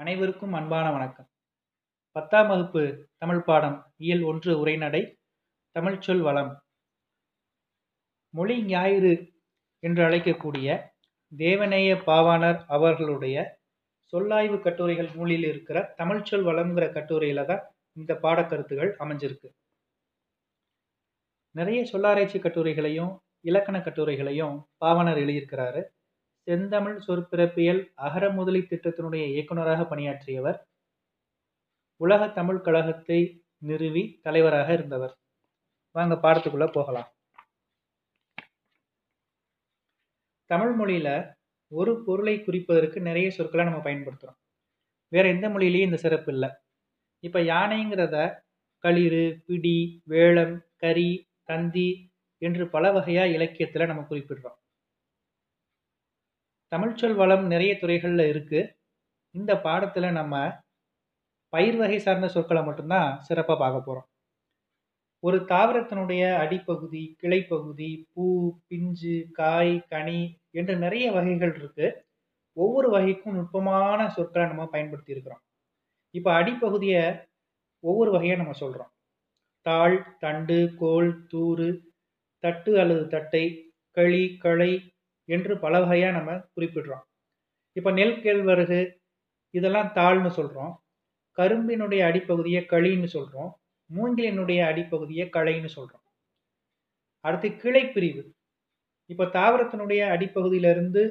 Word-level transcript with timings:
அனைவருக்கும் 0.00 0.52
அன்பான 0.52 0.90
வணக்கம். 0.90 1.26
பத்தாம் 2.12 2.48
வகுப்பு 2.48 3.08
தமிழ் 3.18 3.42
பாடம் 3.42 3.92
இயல் 3.96 4.22
ஒன்று 4.22 4.58
உரைநடை 4.58 5.00
தமிழ்ச்சொல் 5.76 6.20
வளம். 6.20 6.52
மொழி 8.34 8.62
ஞாயிறு 8.62 9.12
என்று 9.78 10.04
அழைக்கக்கூடிய 10.04 10.78
தேவநேய 11.36 11.90
பாவாணர் 12.06 12.64
அவர்களுடைய 12.66 13.58
சொல்லாய்வு 14.12 14.60
கட்டுரைகள் 14.60 15.10
நூலில் 15.14 15.44
இருக்கிற 15.44 15.94
தமிழ்ச்சொல் 15.96 16.44
வளம்ங்கிற 16.44 16.88
கட்டுரையில 16.96 17.44
தான் 17.44 17.62
இந்த 17.92 18.14
பாடக்கருத்துகள் 18.14 18.92
அமைஞ்சிருக்கு. 18.98 19.50
நிறைய 21.50 21.82
சொல்லாராய்ச்சி 21.84 22.38
கட்டுரைகளையும் 22.38 23.12
இலக்கண 23.40 23.78
கட்டுரைகளையும் 23.78 24.56
பாவாணர் 24.84 25.22
எழுதியிருக்கிறாரு. 25.24 25.82
செந்தமிழ் 26.46 26.98
சொற்பிறப்பியல் 27.06 27.80
அகர 28.06 28.24
முதலி 28.30 28.60
திட்டத்தினுடைய 28.60 29.24
இயக்குநராக 29.32 29.82
பணியாற்றியவர். 29.84 30.58
உலக 32.00 32.28
தமிழ் 32.28 32.60
கழகத்தை 32.60 33.20
நிறுவி 33.62 34.02
தலைவராக 34.22 34.68
இருந்தவர். 34.72 35.14
வாங்க 35.96 36.14
பாடத்துக்குள்ள 36.14 36.66
போகலாம். 36.72 37.08
தமிழ் 40.50 40.74
மொழியில 40.80 41.08
ஒரு 41.72 41.92
பொருளை 42.06 42.36
குறிப்பதற்கு 42.44 43.00
நிறைய 43.00 43.30
சொற்களை 43.30 43.64
நம்ம 43.64 43.80
பயன்படுத்துகிறோம் 43.80 44.38
வேற 45.12 45.24
எந்த 45.28 45.46
மொழியிலையும் 45.48 45.88
இந்த 45.88 45.96
சிறப்பு 45.96 46.32
இல்லை. 46.32 46.50
இப்போ 47.24 47.40
யானைங்கிறத 47.42 48.16
களிறு 48.84 49.24
பிடி 49.46 49.78
வேளம் 50.04 50.56
கரி 50.76 51.10
தந்தி 51.44 51.88
என்று 52.42 52.64
பல 52.68 52.92
வகையா 52.92 53.24
இலக்கியத்துல 53.36 53.86
நம்ம 53.86 54.02
குறிப்பிடுறோம். 54.10 54.59
தமிழ்ச்சொல் 56.72 57.14
வளம் 57.14 57.46
நிறைய 57.46 57.78
துறைகளில் 57.78 58.30
இருக்குது 58.32 58.68
இந்த 59.30 59.52
பாடத்தில் 59.56 60.08
நம்ம 60.12 60.34
பயிர் 61.52 61.76
வகை 61.76 61.98
சார்ந்த 61.98 62.28
சொற்களை 62.28 62.62
மட்டும்தான் 62.64 63.18
சிறப்பாக 63.22 63.58
பார்க்க 63.58 63.80
போகிறோம் 63.80 64.06
ஒரு 65.22 65.38
தாவரத்தினுடைய 65.38 66.22
அடிப்பகுதி 66.38 67.16
கிளைப்பகுதி 67.22 68.06
பூ 68.14 68.26
பிஞ்சு 68.68 69.16
காய் 69.32 69.86
கனி 69.88 70.20
என்று 70.50 70.76
நிறைய 70.76 71.12
வகைகள் 71.12 71.52
இருக்குது 71.54 71.88
ஒவ்வொரு 72.56 72.88
வகைக்கும் 72.90 73.34
நுட்பமான 73.34 74.08
சொற்களை 74.08 74.46
நம்ம 74.46 74.66
பயன்படுத்தி 74.66 75.12
இருக்கிறோம். 75.12 75.42
இப்போ 76.14 76.42
அடிப்பகுதியை 76.42 77.02
ஒவ்வொரு 77.84 78.10
வகையாக 78.10 78.40
நம்ம 78.42 78.52
சொல்கிறோம் 78.52 78.92
தாள் 79.66 80.16
தண்டு 80.18 80.74
கோல் 80.78 81.26
தூறு 81.26 81.68
தட்டு 82.44 82.80
அல்லது 82.80 83.06
தட்டை 83.06 83.44
களி 83.96 84.36
களை 84.38 84.72
என்று 85.30 85.52
பல 85.64 85.74
வகையாக 85.82 86.16
நம்ம 86.18 86.30
குறிப்பிடுறோம். 86.54 87.04
இப்போ 87.76 87.90
நெல் 87.98 88.20
கேழ்வரகு 88.24 88.80
இதெல்லாம் 89.54 89.90
தாள்னு 89.98 90.30
சொல்கிறோம் 90.38 90.72
கரும்பினுடைய 91.38 92.00
அடிப்பகுதியை 92.10 92.62
களின்னு 92.72 93.08
சொல்கிறோம் 93.16 93.50
மூங்கிலினுடைய 93.90 94.60
அடிப்பகுதியை 94.70 95.26
களைன்னு 95.36 95.70
சொல்கிறோம் 95.76 96.04
அடுத்து 97.24 97.48
கிளை 97.62 97.82
பிரிவு 97.94 98.22
இப்போ 99.10 99.24
தாவரத்தினுடைய 99.36 100.02
அடிப்பகுதியிலிருந்து 100.14 101.02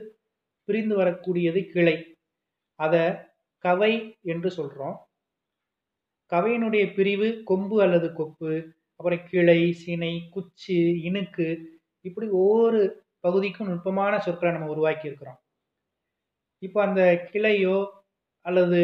பிரிந்து 0.67 0.95
வரக்கூடியது 0.99 1.61
கிளை. 1.73 1.95
அதை 2.79 3.03
கவை 3.63 3.93
என்று 4.31 4.49
சொல்கிறோம் 4.51 4.97
கவையினுடைய 6.31 6.83
பிரிவு 6.95 7.27
கொம்பு 7.49 7.77
அல்லது 7.85 8.07
கொப்பு 8.13 8.51
அப்புறம் 8.99 9.23
கிளை 9.29 9.59
சினை 9.81 10.13
குச்சி 10.29 10.77
இணுக்கு 11.07 11.47
இப்படி 12.05 12.27
ஒவ்வொரு 12.41 12.81
பகுதிக்கும் 13.23 13.67
நுட்பமான 13.67 14.19
சொற்களை 14.19 14.51
நம்ம 14.53 14.67
உருவாக்கி 14.67 15.07
இருக்கிறோம் 15.07 15.39
இப்போ 16.61 16.79
அந்த 16.81 17.01
கிளையோ 17.31 17.77
அல்லது 18.45 18.81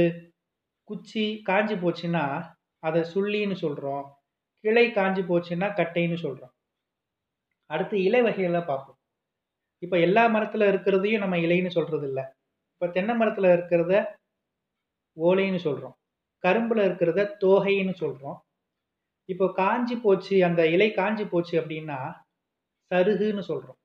குச்சி 0.90 1.44
காஞ்சி 1.44 1.76
போச்சுன்னா 1.76 2.26
அதை 2.84 3.02
சுள்ளின்னு 3.14 3.56
சொல்கிறோம் 3.56 4.06
கிளை 4.64 4.92
காஞ்சி 4.92 5.22
போச்சுன்னா 5.22 5.68
கட்டைன்னு 5.74 6.18
சொல்கிறோம் 6.22 6.54
அடுத்து 7.70 8.04
இலை 8.04 8.22
வகைகளை 8.22 8.62
பார்ப்போம். 8.62 9.00
இப்போ 9.84 9.98
எல்லா 10.00 10.28
மரத்தில் 10.28 10.62
இருக்கிறதையும் 10.62 11.20
நம்ம 11.20 11.38
இலைன்னு 11.38 11.68
சொல்கிறது 11.68 12.08
இல்லை 12.08 12.24
இப்போ 12.74 12.88
தென்னை 12.88 13.16
மரத்தில் 13.16 13.46
இருக்கிறத 13.46 13.94
ஓலைன்னு 15.18 15.60
சொல்கிறோம் 15.60 15.96
கரும்பில் 16.44 16.82
இருக்கிறத 16.86 17.22
தோகைன்னு 17.44 17.94
சொல்கிறோம் 17.94 18.38
இப்போ 19.30 19.46
காஞ்சி 19.54 19.96
போச்சு 19.96 20.36
அந்த 20.46 20.62
இலை 20.68 20.90
காஞ்சி 20.92 21.26
போச்சு 21.26 21.62
அப்படின்னா 21.62 22.00
சருகுன்னு 22.92 23.44
சொல்கிறோம் 23.46 23.80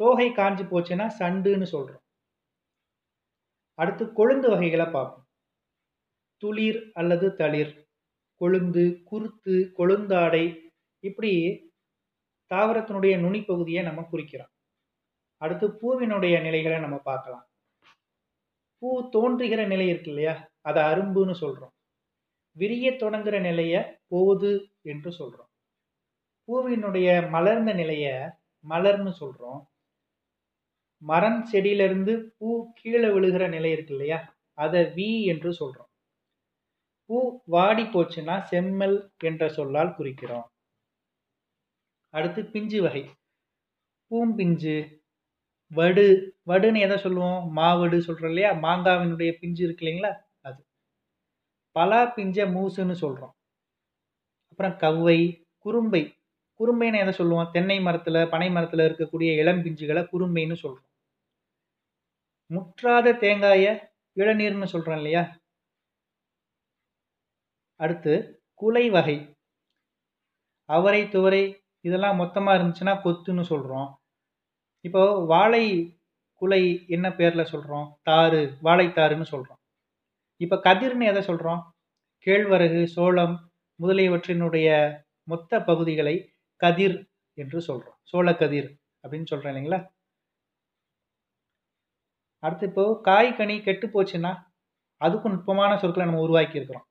தோகை 0.00 0.32
காஞ்சி 0.32 0.64
போச்சுன்னா 0.64 1.06
சண்டுன்னு 1.18 1.62
சொல்கிறோம் 1.62 2.04
அடுத்து 3.78 4.04
கொழுந்து 4.18 4.46
வகைகளை 4.48 4.86
பார்ப்போம். 4.86 5.26
துளிர் 6.42 6.80
அல்லது 6.92 7.26
தளிர் 7.36 7.72
கொழுந்து 8.40 8.84
குருத்து 9.04 9.54
கொழுந்தாடை 9.78 10.44
இப்படி 11.04 11.32
தாவரத்தினுடைய 12.50 13.14
நுனிப்பகுதியை 13.18 13.82
நம்ம 13.82 14.00
குறிக்கிறோம். 14.12 14.52
அடுத்து 15.42 15.66
பூவினுடைய 15.80 16.42
நிலைகளை 16.42 16.78
நம்ம 16.80 16.96
பார்க்கலாம். 16.98 17.46
பூ 18.82 19.08
தோன்றுகிற 19.10 19.60
நிலை 19.66 19.88
இருக்கு 19.88 20.10
இல்லையா? 20.10 20.34
அதை 20.60 20.82
அரும்புன்னு 20.82 21.34
சொல்கிறோம் 21.34 21.72
விரிய 22.56 22.90
தொடங்குற 22.92 23.36
நிலையை 23.40 23.80
போது 24.06 24.50
என்று 24.82 25.12
சொல்கிறோம் 25.12 25.50
பூவினுடைய 26.48 27.08
மலர்ந்த 27.30 27.72
நிலையை 27.72 28.14
மலர்னு 28.64 29.12
சொல்கிறோம் 29.12 29.60
மரம் 31.02 31.44
செடியிலிருந்து 31.44 32.34
பூ 32.38 32.48
கீழே 32.74 33.08
விழுகிற 33.08 33.48
நிலை 33.48 33.70
இருக்கு 33.70 33.94
இல்லையா? 33.94 34.18
அதை 34.58 34.82
வி 34.96 35.24
என்று 35.24 35.50
சொல்றோம். 35.50 35.90
பூ 37.10 37.18
வாடி 37.46 37.82
போச்சுன்னா 37.84 38.42
செம்மல் 38.42 38.96
என்ற 39.24 39.48
சொல்லால் 39.48 39.96
குறிக்கிறோம். 39.98 40.46
அடுத்து 42.14 42.44
பிஞ்சு 42.44 42.82
வகை. 42.82 43.02
பூம்பிஞ்சு 44.10 44.74
வடு 45.70 46.06
வடுன்னு 46.46 46.80
எதை 46.80 46.96
சொல்லுவோம்? 46.96 47.52
மாவடு 47.52 48.00
சொல்கிறோம் 48.00 48.30
இல்லையா? 48.30 48.52
மாங்காவினுடைய 48.56 49.32
பிஞ்சு 49.40 49.64
இருக்கு 49.64 49.84
இல்லைங்களா? 49.86 50.12
அது. 50.40 50.60
பலா 51.76 52.06
பிஞ்ச 52.16 52.46
மூசுன்னு 52.54 52.96
சொல்கிறோம் 53.04 53.34
அப்புறம் 54.50 54.76
கவ்வை 54.76 55.18
குறும்பை 55.58 56.02
குறும்பைன்னு 56.60 56.98
எதை 56.98 57.12
சொல்லுவோம்? 57.12 57.50
தென்னை 57.50 57.78
மரத்தில் 57.80 58.28
பனை 58.28 58.48
மரத்தில் 58.50 58.86
இருக்கக்கூடிய 58.86 59.30
இளம்பிஞ்சுகளை 59.42 60.02
குறும்பைன்னு 60.12 60.56
சொல்கிறோம் 60.64 60.92
முற்றாத 62.50 63.12
தேங்காயை 63.18 63.72
இளநீர்னு 64.16 64.64
சொல்கிறோம் 64.64 64.96
இல்லையா? 64.96 65.22
அடுத்து 67.80 68.12
குலை 68.54 68.84
வகை. 68.90 69.16
அவரை 70.68 71.02
துவரை 71.08 71.42
இதெல்லாம் 71.80 72.16
மொத்தமாக 72.16 72.56
இருந்துச்சுன்னா 72.58 72.94
கொத்துன்னு 73.02 73.42
சொல்கிறோம் 73.42 73.88
இப்போ 74.84 75.02
வாழை 75.24 75.64
குலை 76.42 76.62
என்ன 76.86 77.06
பேரில் 77.12 77.50
சொல்கிறோம் 77.52 77.86
தாறு 78.10 78.40
வாழைத்தாருன்னு 78.62 79.26
சொல்கிறோம் 79.32 79.60
இப்போ 80.40 80.56
கதிர்னு 80.56 81.04
எதை 81.04 81.22
சொல்கிறோம் 81.22 81.60
கேழ்வரகு 82.26 82.82
சோளம் 82.86 83.34
முதலியவற்றினுடைய 83.80 84.68
மொத்த 85.22 85.60
பகுதிகளை 85.62 86.14
கதிர் 86.60 86.96
என்று 87.38 87.58
சொல்றோம். 87.60 87.98
சோளக்கதிர் 88.12 88.68
அப்படின்னு 89.04 89.30
சொல்றேன் 89.30 89.52
இல்லைங்களா? 89.52 89.80
அடுத்து 92.42 92.66
இப்போ 92.66 92.84
காய் 93.02 93.30
கனி 93.36 93.56
கெட்டு 93.60 93.86
போச்சுன்னா 93.86 94.32
அதுக்கும் 95.00 95.34
நுட்பமான 95.34 95.72
சொற்களை 95.76 96.04
நம்ம 96.06 96.20
உருவாக்கி 96.20 96.58
இருக்கிறோம். 96.58 96.86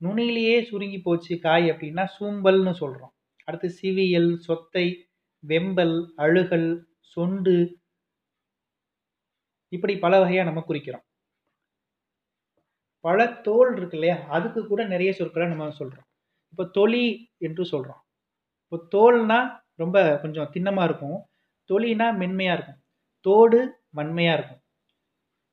நுனியிலேயே 0.00 0.56
சுருங்கி 0.62 0.98
போச்சு 0.98 1.32
காய் 1.38 1.66
அப்படின்னா 1.72 2.04
சூம்பல்னு 2.18 2.72
சொல்றோம். 2.80 3.12
அடுத்து 3.48 3.68
சிவியல் 3.80 4.32
சொத்தை 4.38 4.86
வெம்பல் 5.44 5.96
அழுகல் 6.16 6.68
சொண்டு 7.16 7.54
இப்படி 9.72 9.94
பல 9.98 10.14
வகையாக 10.18 10.48
நம்ம 10.48 10.62
குறிக்கிறோம். 10.68 11.04
பழத்தோல் 13.04 13.72
இருக்கு 13.76 13.96
இல்லையா? 13.98 14.16
அதுக்கு 14.28 14.60
கூட 14.66 14.82
நிறைய 14.84 15.10
சொற்களை 15.12 15.46
நம்ம 15.48 15.70
சொல்கிறோம் 15.80 16.08
இப்போ 16.52 16.64
தொலி 16.78 17.04
என்று 17.38 17.64
சொல்கிறோம் 17.64 18.01
இப்போ 18.72 18.86
தோல்னா 18.94 19.38
ரொம்ப 19.80 19.96
கொஞ்சம் 20.20 20.52
திண்ணமாக 20.52 20.86
இருக்கும். 20.88 21.18
தொலினா 21.70 22.06
மென்மையாக 22.20 22.56
இருக்கும். 22.56 22.78
தோடு 23.26 23.58
வன்மையாக 23.98 24.36
இருக்கும். 24.38 24.60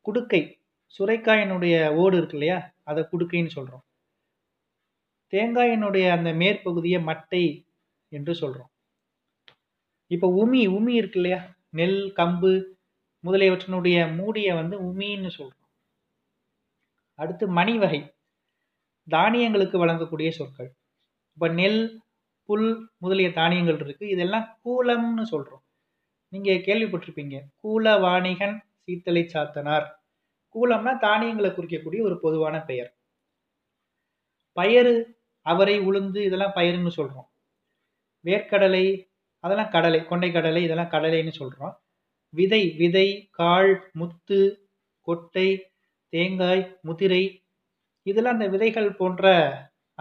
குடுக்கை 0.06 0.42
சுரைக்காயினுடைய 0.96 1.76
ஓடு 2.02 2.16
இருக்கு 2.18 2.38
இல்லையா? 2.38 2.58
அதை 2.84 3.02
குடுக்கைன்னு 3.12 3.52
சொல்கிறோம் 3.58 3.84
தேங்காயினுடைய 5.34 6.06
அந்த 6.18 6.30
மேற்பகுதியை 6.42 7.00
மட்டை 7.10 7.44
என்று 8.12 8.34
சொல்கிறோம் 8.36 8.72
இப்போ 10.12 10.28
உமி 10.42 10.62
உமி 10.78 10.94
இருக்கு 11.02 11.20
இல்லையா? 11.22 11.42
நெல் 11.80 12.02
கம்பு 12.20 12.54
முதலியவற்றினுடைய 13.24 13.98
மூடியை 14.16 14.54
வந்து 14.62 14.76
உமின்னு 14.90 15.32
சொல்கிறோம் 15.40 15.70
அடுத்து 17.20 17.46
மணி 17.60 17.78
வகை 17.78 18.02
தானியங்களுக்கு 19.08 19.78
வழங்கக்கூடிய 19.86 20.30
சொற்கள். 20.30 20.70
இப்போ 21.38 21.48
நெல் 21.62 21.82
புல் 22.50 22.68
முதலிய 23.04 23.30
தானியங்கள் 23.40 23.82
இருக்குது 23.84 24.14
இதெல்லாம் 24.16 24.48
கூலம்னு 24.66 25.26
சொல்கிறோம் 25.34 25.64
நீங்கள் 26.34 26.66
கேள்விப்பட்டிருப்பீங்க. 26.68 27.36
கூல 27.64 27.86
வாணிகன் 28.06 28.56
சீத்தலை 28.84 29.24
சாத்தனார். 29.34 29.88
கூலம்னா 30.56 30.94
தானியங்களை 31.00 31.50
குறிக்கக்கூடிய 31.52 32.02
ஒரு 32.08 32.16
பொதுவான 32.26 32.56
பெயர். 32.70 32.90
பயறு 34.58 34.94
அவரை 35.46 35.76
உளுந்து 35.90 36.20
இதெல்லாம் 36.28 36.56
பயிருன்னு 36.56 36.92
சொல்கிறோம் 36.98 37.28
வேர்க்கடலை 38.26 38.86
அதெல்லாம் 39.44 39.74
கடலை 39.76 40.00
கொண்டை 40.06 40.30
கடலை 40.32 40.62
இதெல்லாம் 40.64 40.94
கடலைன்னு 40.94 41.34
சொல்கிறோம் 41.40 41.76
விதை 42.34 42.64
விதை 42.82 43.08
காள் 43.40 43.72
முத்து 44.00 44.40
கொட்டை 45.08 45.48
தேங்காய் 46.14 46.64
முதிரை 46.88 47.24
இதெல்லாம் 48.06 48.38
அந்த 48.38 48.48
விதைகள் 48.48 48.90
போன்ற 49.00 49.26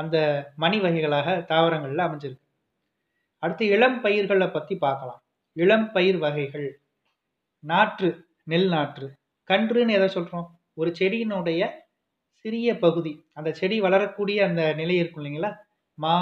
அந்த 0.01 0.17
மணி 0.57 0.79
வகைகளாக 0.81 1.29
தாவரங்களில் 1.51 2.05
அமைஞ்சிருக்கு. 2.07 2.47
அடுத்து 3.43 3.65
இளம் 3.67 3.99
பயிர்களை 4.01 4.49
பற்றி 4.49 4.75
பார்க்கலாம். 4.77 5.21
இளம் 5.57 5.89
பயிர் 5.93 6.19
வகைகள். 6.19 6.69
நாற்று 7.65 8.11
நெல் 8.45 8.69
நாற்று. 8.69 9.07
கன்றுன்னு 9.51 9.97
எதை 9.99 10.09
சொல்கிறோம் 10.09 10.49
ஒரு 10.75 10.91
செடியினுடைய 10.99 11.63
சிறிய 12.45 12.69
பகுதி. 12.79 13.13
அந்த 13.33 13.51
செடி 13.53 13.77
வளரக்கூடிய 13.81 14.39
அந்த 14.49 14.63
நிலை 14.73 14.97
இருக்கும் 14.97 15.25
இல்லைங்களா? 15.25 15.51
மா 15.99 16.17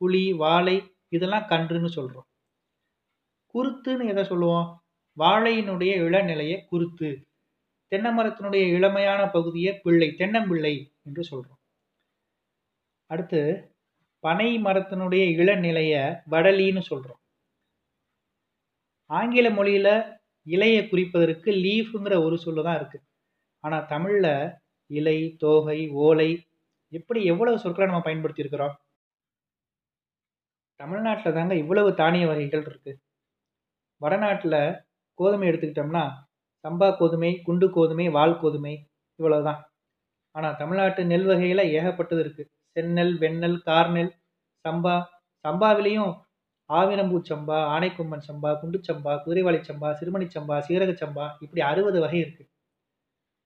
புளி 0.00 0.24
வாழை 0.36 0.76
இதெல்லாம் 1.08 1.48
கன்றுன்னு 1.52 1.90
சொல்கிறோம் 1.98 2.26
குருத்துன்னு 3.54 4.04
எதை 4.12 4.24
சொல்லுவோம்? 4.24 4.66
வாழையினுடைய 5.16 5.92
இளநிலையை 6.06 6.58
குருத்து. 6.70 7.08
தென்னை 7.92 8.10
மரத்தினுடைய 8.16 8.64
இளமையான 8.76 9.22
பகுதியை 9.32 9.72
பிள்ளை 9.84 10.08
தென்னம்பிள்ளை 10.18 10.74
என்று 11.06 11.22
சொல்கிறோம் 11.24 11.57
அடுத்து 13.10 13.40
பனை 14.24 14.58
மரத்தினுடைய 14.58 15.24
இளநிலையை 15.36 16.02
வடலின்னு 16.30 16.80
சொல்கிறோம் 16.80 17.20
ஆங்கில 19.10 19.50
மொழியில் 19.50 19.94
இலையை 20.46 20.82
குறிப்பதற்கு 20.88 21.50
லீஃபுங்கிற 21.52 22.14
ஒரு 22.24 22.36
சொல்லு 22.38 22.62
தான் 22.62 22.78
இருக்குது 22.80 23.06
ஆனால் 23.64 23.86
தமிழில் 23.86 24.32
இலை 24.90 25.18
தோகை 25.38 25.78
ஓலை 26.00 26.30
எப்படி 26.92 27.20
எவ்வளவு 27.24 27.58
சொற்களை 27.58 27.86
நம்ம 27.86 28.00
பயன்படுத்தி 28.00 28.40
இருக்கிறோம் 28.40 28.76
தமிழ்நாட்டில் 30.80 31.32
தாங்க 31.32 31.54
இவ்வளவு 31.54 31.94
தானிய 31.94 32.26
வகைகள் 32.26 32.62
இருக்குது 32.62 33.00
வடநாட்டில் 34.00 34.60
கோதுமை 35.18 35.48
எடுத்துக்கிட்டோம்னா 35.48 36.04
சம்பா 36.64 36.88
கோதுமை 36.90 37.30
குண்டு 37.42 37.66
கோதுமை 37.70 38.06
வால் 38.08 38.40
கோதுமை 38.40 38.74
இவ்வளவுதான். 39.18 39.60
ஆனால் 40.34 40.56
தமிழ்நாட்டு 40.56 41.04
நெல் 41.04 41.24
வகையில் 41.24 41.70
ஏகப்பட்டது 41.70 42.20
இருக்குது 42.24 42.50
செந்நெல் 42.76 43.14
வெண்ணெல் 43.22 43.58
கார்நெல் 43.68 44.12
சம்பா. 44.64 44.96
சம்பாவிலையும் 45.44 46.12
ஆவினம்பூ 46.70 47.18
சம்பா 47.30 47.58
ஆனைக்கொம்பன் 47.74 48.24
சம்பா 48.28 48.50
குண்டு 48.60 48.78
சம்பா 48.88 49.12
குதிரைவாளி 49.24 49.60
சம்பா 49.68 49.90
சிறுமணி 50.00 50.26
சம்பா 50.36 50.56
சீரக 50.66 50.92
சம்பா 51.02 51.26
இப்படி 51.44 51.60
அறுபது 51.70 51.98
வகை 52.04 52.18
இருக்கு. 52.24 52.44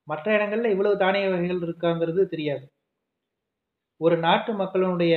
மற்ற 0.08 0.26
இடங்கள்ல 0.38 0.72
இவ்வளவு 0.74 0.96
தானிய 1.02 1.26
வகைகள் 1.32 1.64
இருக்காங்கிறது 1.66 2.22
தெரியாது. 2.32 2.64
ஒரு 4.00 4.16
நாட்டு 4.18 4.52
மக்களுடைய 4.62 5.14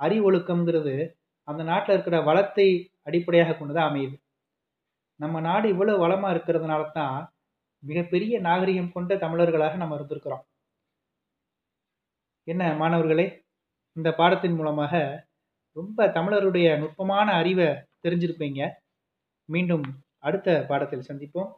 அறிவொழுக்கம்ங்கிறது 0.00 0.94
அந்த 1.48 1.62
நாட்டில் 1.70 1.94
இருக்கிற 1.96 2.16
வளத்தை 2.28 2.66
அடிப்படையாக 3.08 3.54
கொண்டுதான் 3.58 3.88
அமையுது. 3.90 4.16
நம்ம 5.20 5.36
நாடு 5.40 5.66
இவ்வளவு 5.74 6.02
வளமா 6.04 6.28
இருக்கிறதுனால 6.34 6.82
தான் 6.92 7.18
மிகப்பெரிய 7.82 8.34
நாகரிகம் 8.48 8.94
கொண்ட 8.96 9.12
தமிழர்களாக 9.24 9.76
நம்ம 9.76 9.96
இருந்திருக்கிறோம். 9.98 10.44
என்ன 12.48 12.74
மாணவர்களே? 12.74 13.24
இந்த 13.96 14.12
பாடத்தின் 14.12 14.54
மூலமாக 14.54 14.92
ரொம்ப 15.76 16.06
தமிழருடைய 16.06 16.78
நுட்பமான 16.78 17.32
அறிவை 17.32 17.66
தெரிஞ்சிருப்பீங்க. 18.02 18.70
மீண்டும் 19.48 19.84
அடுத்த 20.18 20.64
பாடத்தில் 20.68 21.06
சந்திப்போம். 21.08 21.52